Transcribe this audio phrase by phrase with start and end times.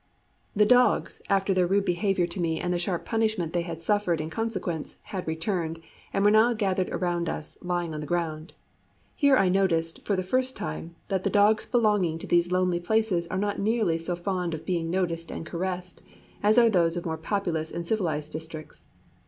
[0.55, 4.19] The dogs, after their rude behaviour to me and the sharp punishment they had suffered
[4.19, 5.79] in consequence, had returned,
[6.11, 8.55] and were now gathered around us, lying on the ground.
[9.15, 12.79] Here I noticed, not for the first time, that the dogs belonging to these lonely
[12.79, 16.01] places are not nearly so fond of being noticed and caressed
[16.41, 18.87] as are those of more populous and civilised districts.